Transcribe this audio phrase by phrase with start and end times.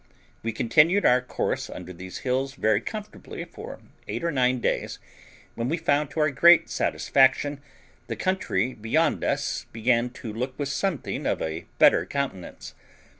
[0.41, 4.97] We continued our course under these hills very comfortably for eight or nine days,
[5.53, 7.61] when we found, to our great satisfaction,
[8.07, 12.73] the country beyond us began to look with something of a better countenance.